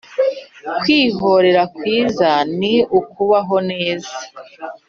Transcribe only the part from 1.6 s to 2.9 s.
kwiza ni